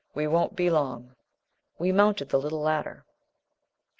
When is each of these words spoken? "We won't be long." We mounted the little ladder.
"We 0.15 0.25
won't 0.25 0.55
be 0.55 0.71
long." 0.71 1.15
We 1.77 1.91
mounted 1.91 2.29
the 2.29 2.39
little 2.39 2.61
ladder. 2.61 3.05